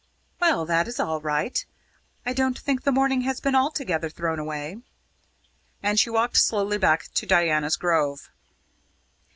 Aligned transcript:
"Well, 0.39 0.65
that 0.65 0.87
is 0.87 0.99
all 0.99 1.21
right. 1.21 1.63
I 2.25 2.33
don't 2.33 2.57
think 2.57 2.81
the 2.81 2.91
morning 2.91 3.21
has 3.21 3.39
been 3.39 3.53
altogether 3.53 4.09
thrown 4.09 4.39
away." 4.39 4.81
And 5.83 5.99
she 5.99 6.09
walked 6.09 6.37
slowly 6.37 6.79
back 6.79 7.09
to 7.13 7.27
Diana's 7.27 7.75
Grove. 7.75 8.31